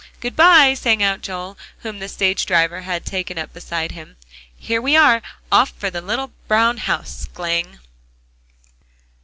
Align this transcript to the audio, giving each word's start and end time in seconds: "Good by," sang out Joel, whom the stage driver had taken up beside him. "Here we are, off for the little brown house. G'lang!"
"Good 0.19 0.35
by," 0.35 0.73
sang 0.73 1.03
out 1.03 1.21
Joel, 1.21 1.59
whom 1.83 1.99
the 1.99 2.09
stage 2.09 2.47
driver 2.47 2.81
had 2.81 3.05
taken 3.05 3.37
up 3.37 3.53
beside 3.53 3.91
him. 3.91 4.15
"Here 4.57 4.81
we 4.81 4.95
are, 4.97 5.21
off 5.51 5.75
for 5.77 5.91
the 5.91 6.01
little 6.01 6.31
brown 6.47 6.77
house. 6.77 7.27
G'lang!" 7.35 7.77